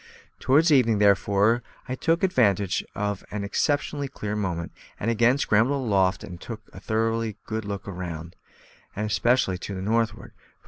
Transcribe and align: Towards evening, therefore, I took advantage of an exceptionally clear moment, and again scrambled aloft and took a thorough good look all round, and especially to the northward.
Towards 0.39 0.71
evening, 0.71 0.97
therefore, 0.97 1.61
I 1.87 1.93
took 1.93 2.23
advantage 2.23 2.83
of 2.95 3.23
an 3.29 3.43
exceptionally 3.43 4.07
clear 4.07 4.35
moment, 4.35 4.71
and 4.99 5.11
again 5.11 5.37
scrambled 5.37 5.79
aloft 5.85 6.23
and 6.23 6.41
took 6.41 6.61
a 6.73 6.79
thorough 6.79 7.31
good 7.45 7.65
look 7.65 7.87
all 7.87 7.93
round, 7.93 8.35
and 8.95 9.05
especially 9.05 9.59
to 9.59 9.75
the 9.75 9.81
northward. 9.83 10.31